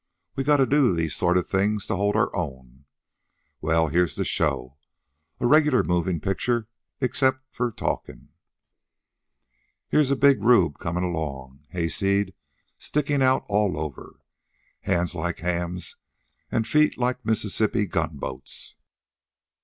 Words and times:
We 0.35 0.43
gotta 0.43 0.65
do 0.65 0.95
these 0.95 1.15
sort 1.15 1.37
of 1.37 1.47
things 1.47 1.85
to 1.85 1.95
hold 1.95 2.15
our 2.15 2.35
own. 2.35 2.85
Well, 3.61 3.89
here's 3.89 4.15
the 4.15 4.25
show, 4.25 4.77
a 5.39 5.45
regular 5.45 5.83
movin' 5.83 6.19
picture 6.19 6.67
except 6.99 7.41
for 7.51 7.69
file 7.69 7.97
talkin'. 7.99 8.29
Here's 9.89 10.09
a 10.09 10.15
big 10.15 10.41
rube 10.41 10.79
comin' 10.79 11.03
along, 11.03 11.67
hayseed 11.69 12.33
stickin' 12.79 13.21
out 13.21 13.45
all 13.47 13.77
over, 13.79 14.19
hands 14.79 15.13
like 15.13 15.37
hams 15.41 15.97
an' 16.51 16.63
feet 16.63 16.97
like 16.97 17.23
Mississippi 17.23 17.85
gunboats. 17.85 18.77